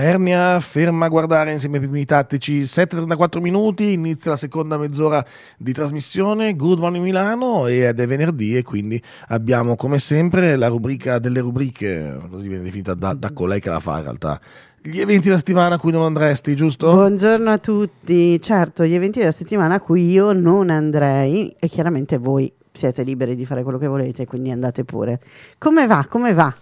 [0.00, 5.24] Ernia, ferma a guardare insieme ai primi tattici, 7.34 minuti, inizia la seconda mezz'ora
[5.56, 11.18] di trasmissione, Good Morning Milano ed è venerdì e quindi abbiamo come sempre la rubrica
[11.18, 14.40] delle rubriche, così viene definita da, da colei che la fa in realtà.
[14.80, 16.92] Gli eventi della settimana a cui non andresti, giusto?
[16.92, 22.18] Buongiorno a tutti, certo, gli eventi della settimana a cui io non andrei e chiaramente
[22.18, 25.18] voi siete liberi di fare quello che volete, quindi andate pure.
[25.58, 26.06] Come va?
[26.08, 26.54] Come va?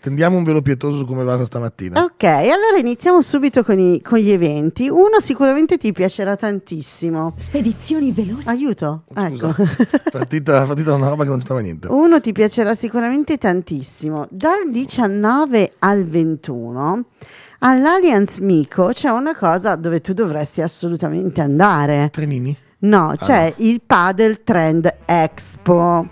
[0.00, 2.02] Tendiamo un velo pietoso su come va questa mattina.
[2.02, 4.88] Ok, allora iniziamo subito con, i- con gli eventi.
[4.88, 7.34] Uno sicuramente ti piacerà tantissimo.
[7.36, 8.48] Spedizioni veloci.
[8.48, 9.02] Aiuto?
[9.12, 9.54] Scusa, Ecco.
[10.10, 11.88] partita, partita una roba che non c'entrava niente.
[11.88, 14.26] Uno ti piacerà sicuramente tantissimo.
[14.30, 17.04] Dal 19 al 21
[17.60, 22.08] all'Allianz Mico c'è una cosa dove tu dovresti assolutamente andare.
[22.12, 22.56] Trenini?
[22.80, 23.64] No, c'è no.
[23.66, 26.08] il Padel Trend Expo.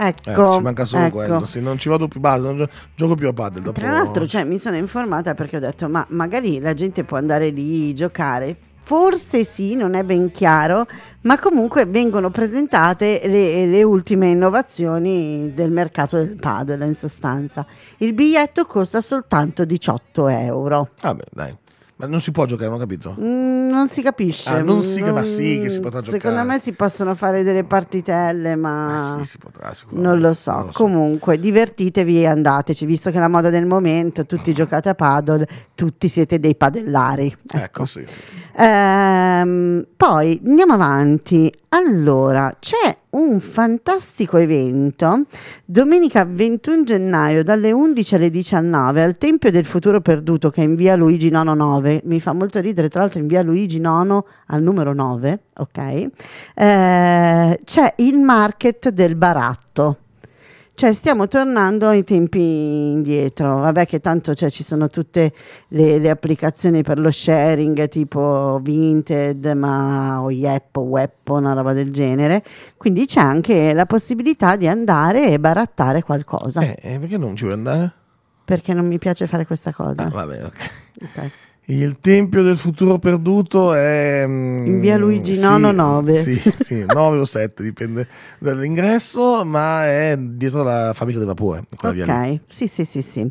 [0.00, 1.16] Eh, Ecco, ci manca solo ecco.
[1.16, 1.44] quello.
[1.44, 3.60] Se non ci vado più base, non gio- gioco più a paddle.
[3.60, 3.78] Dopo...
[3.78, 7.50] Tra l'altro, cioè, mi sono informata perché ho detto, ma magari la gente può andare
[7.50, 8.56] lì giocare.
[8.82, 10.86] Forse sì, non è ben chiaro,
[11.20, 17.64] ma comunque vengono presentate le, le ultime innovazioni del mercato del padel in sostanza.
[17.98, 20.88] Il biglietto costa soltanto 18 euro.
[21.02, 21.56] Vabbè, dai.
[22.00, 23.14] Ma non si può giocare, non ho capito.
[23.20, 24.48] Mm, non si capisce.
[24.48, 26.46] Ah, non si- Non- ma sì che si potrà Secondo giocare.
[26.46, 29.16] me si possono fare delle partitelle, ma...
[29.18, 30.08] Eh sì, si potrà sicuramente.
[30.10, 34.52] Non lo so, comunque divertitevi e andateci, visto che è la moda del momento, tutti
[34.54, 37.36] giocate a paddle, tutti siete dei padellari.
[37.52, 38.18] Ecco, sì, sì.
[38.56, 41.52] Ehm, poi andiamo avanti.
[41.72, 45.26] Allora, c'è un fantastico evento
[45.64, 50.74] domenica 21 gennaio dalle 11 alle 19 al Tempio del Futuro Perduto che è in
[50.74, 52.00] via Luigi Nono 9.
[52.06, 55.78] Mi fa molto ridere, tra l'altro in via Luigi Nono al numero 9, ok?
[56.56, 59.98] Eh, c'è il market del baratto.
[60.80, 65.30] Cioè stiamo tornando ai tempi indietro, vabbè che tanto cioè, ci sono tutte
[65.68, 71.74] le, le applicazioni per lo sharing tipo Vinted, ma o Yep o Weppo, una roba
[71.74, 72.42] del genere,
[72.78, 77.42] quindi c'è anche la possibilità di andare e barattare qualcosa, Eh, eh, perché non ci
[77.44, 77.92] vuoi andare?
[78.42, 80.04] perché non mi piace fare questa cosa.
[80.04, 80.70] Ah, vabbè, ok.
[81.02, 81.30] Ok.
[81.70, 84.24] Il Tempio del Futuro Perduto è...
[84.26, 86.20] mm, In via Luigi sì, Nono 9.
[86.20, 88.08] Sì, sì, 9 o 7, dipende
[88.40, 91.62] dall'ingresso, ma è dietro la fabbrica del vapore.
[91.80, 93.30] Ok, sì, sì, sì, sì.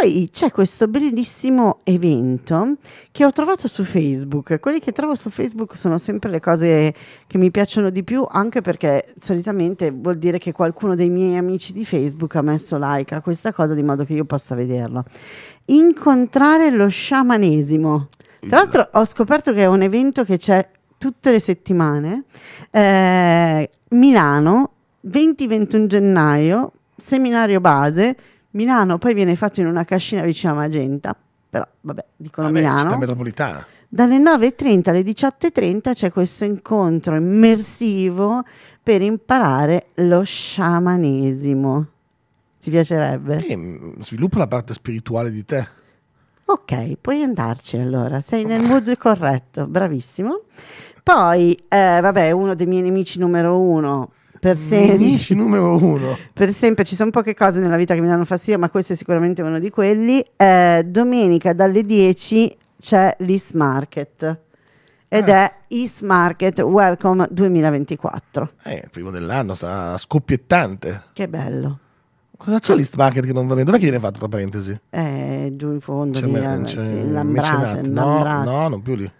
[0.00, 2.76] Poi c'è questo bellissimo evento
[3.12, 4.58] che ho trovato su Facebook.
[4.58, 6.94] Quelli che trovo su Facebook sono sempre le cose
[7.26, 11.74] che mi piacciono di più, anche perché solitamente vuol dire che qualcuno dei miei amici
[11.74, 15.04] di Facebook ha messo like a questa cosa di modo che io possa vederlo.
[15.66, 18.08] Incontrare lo sciamanesimo.
[18.48, 22.24] Tra l'altro ho scoperto che è un evento che c'è tutte le settimane.
[22.70, 24.70] Eh, Milano,
[25.06, 28.16] 20-21 gennaio, seminario base.
[28.52, 31.16] Milano poi viene fatto in una cascina vicino a Magenta,
[31.48, 32.96] però vabbè, dicono Vabbè, città Milano.
[32.98, 33.66] metropolitana.
[33.88, 38.44] Dalle 9.30 alle 18.30 c'è questo incontro immersivo
[38.82, 41.86] per imparare lo sciamanesimo.
[42.60, 43.44] Ti piacerebbe?
[43.46, 45.66] E mm, sviluppa la parte spirituale di te.
[46.44, 50.40] Ok, puoi andarci allora, sei nel mood corretto, bravissimo.
[51.02, 54.96] Poi, eh, vabbè, uno dei miei nemici numero uno, per sempre.
[54.96, 56.16] Amici numero uno.
[56.32, 58.96] Per sempre ci sono poche cose nella vita che mi danno fastidio, ma questo è
[58.96, 60.24] sicuramente uno di quelli.
[60.36, 64.38] Eh, domenica dalle 10 c'è l'East Market
[65.06, 65.44] ed Ah.
[65.44, 68.52] è East Market Welcome 2024.
[68.64, 71.02] Eh, il primo dell'anno, sarà scoppiettante.
[71.12, 71.78] Che bello.
[72.38, 73.66] Cosa c'è l'East Market che non va bene?
[73.66, 74.74] Dov'è che viene fatto, tra parentesi?
[74.88, 77.90] Eh, giù in fondo, C'è lì, me- eh, c'è sì, Lambrate, mecenato.
[77.90, 78.50] No, Lambrate.
[78.50, 79.12] no, non più lì.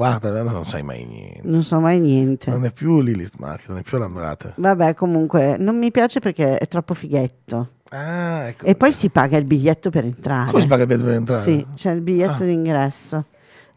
[0.00, 1.40] Guarda, non sai mai niente.
[1.44, 2.50] Non so mai niente.
[2.50, 4.54] Non è più l'East Market, non è più Lambrate.
[4.56, 7.72] Vabbè, comunque, non mi piace perché è troppo fighetto.
[7.90, 8.64] Ah, ecco.
[8.64, 10.48] E poi si paga il biglietto per entrare.
[10.48, 11.42] Come si paga il biglietto per entrare?
[11.42, 12.46] Sì, c'è il biglietto Ah.
[12.46, 13.24] d'ingresso.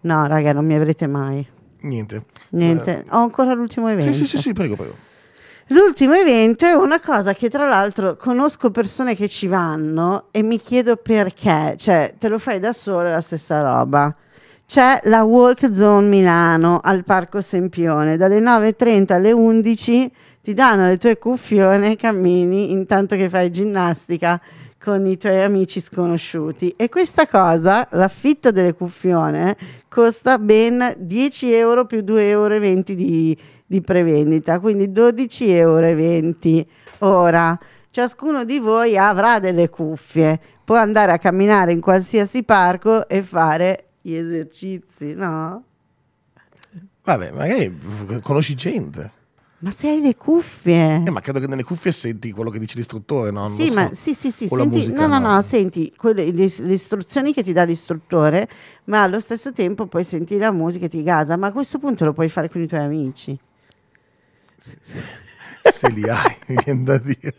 [0.01, 1.45] No, raga, non mi avrete mai.
[1.81, 2.23] Niente.
[2.51, 3.03] Niente.
[3.09, 4.13] Ho ancora l'ultimo evento.
[4.13, 4.95] Sì, sì, sì, sì, prego, prego.
[5.67, 10.57] L'ultimo evento è una cosa che tra l'altro conosco persone che ci vanno e mi
[10.57, 14.15] chiedo perché, cioè te lo fai da solo è la stessa roba.
[14.65, 20.11] C'è la Walk Zone Milano al Parco Sempione, dalle 9.30 alle 11
[20.41, 24.41] ti danno le tue cuffione e cammini intanto che fai ginnastica
[24.83, 26.73] con i tuoi amici sconosciuti.
[26.75, 29.55] E questa cosa, l'affitto delle cuffione,
[29.87, 36.65] costa ben 10 euro più 2,20 euro di, di prevendita, quindi 12,20 euro.
[36.99, 37.57] Ora,
[37.91, 43.92] ciascuno di voi avrà delle cuffie, può andare a camminare in qualsiasi parco e fare
[44.03, 45.63] gli esercizi, no?
[47.03, 49.21] Vabbè, magari conosci gente.
[49.59, 51.03] Ma se hai le cuffie.
[51.05, 53.47] Eh, ma credo che nelle cuffie senti quello che dice l'istruttore, no?
[53.47, 53.95] Sì, lo ma so.
[53.95, 55.33] sì, sì, sì, senti, musica, no, no, no.
[55.35, 58.49] no, senti quelle- le, le istruzioni che ti dà l'istruttore,
[58.85, 62.03] ma allo stesso tempo poi senti la musica e ti gasa, ma a questo punto
[62.03, 63.39] lo puoi fare con i tuoi amici.
[65.71, 67.33] Se li hai, mi viene da dire.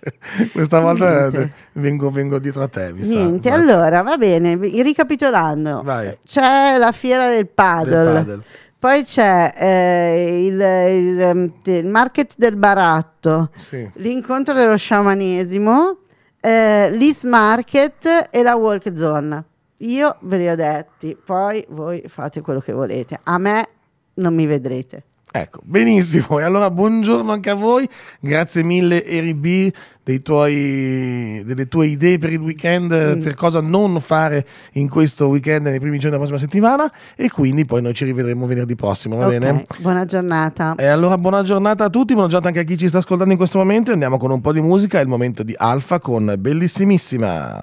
[0.53, 1.31] Questa volta
[1.73, 3.09] vengo, vengo dietro a te, sa.
[3.09, 3.59] Niente, Vai.
[3.61, 6.19] allora va bene, ricapitolando, Vai.
[6.25, 8.43] c'è la fiera del Del paddle,
[8.79, 13.89] poi c'è eh, il, il, ehm, il market del baratto, Sì.
[13.95, 15.99] l'incontro dello sciamanesimo,
[16.41, 19.45] eh, l'East Market e la Walk Zone.
[19.79, 23.19] Io ve li ho detti, poi voi fate quello che volete.
[23.23, 23.69] A me
[24.15, 25.03] non mi vedrete.
[25.37, 26.39] Ecco, benissimo.
[26.39, 27.89] E allora buongiorno anche a voi.
[28.21, 29.69] Grazie mille Eri B
[30.05, 33.21] dei tuoi, delle tue idee per il weekend, Mm.
[33.21, 37.65] per cosa non fare in questo weekend nei primi giorni della prossima settimana e quindi
[37.65, 39.65] poi noi ci rivedremo venerdì prossimo, va Ok, bene?
[39.81, 40.77] buona giornata.
[40.77, 43.39] E allora buona giornata a tutti, buona giornata anche a chi ci sta ascoltando in
[43.39, 43.91] questo momento.
[43.91, 47.61] Andiamo con un po' di musica, è il momento di Alfa con Bellissimissima.